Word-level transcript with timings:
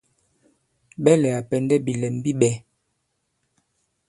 Ɓɛlɛ̀ 1.03 1.33
à 1.39 1.41
pɛ̀ndɛ 1.49 1.75
bìlɛm 1.85 2.15
bi 2.23 2.31
ɓɛ̄. 2.39 2.53